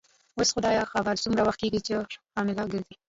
اوس 0.37 0.49
خدای 0.55 0.77
خبر 0.93 1.15
څومره 1.23 1.41
وخت 1.43 1.59
کیږي 1.63 1.79
چي 1.85 1.91
حامله 2.35 2.53
ګرځې. 2.71 2.93